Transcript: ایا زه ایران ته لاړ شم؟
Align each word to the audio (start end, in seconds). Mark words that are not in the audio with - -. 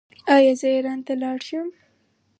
ایا 0.35 0.53
زه 0.59 0.67
ایران 0.75 0.99
ته 1.07 1.13
لاړ 1.21 1.37
شم؟ 1.47 1.67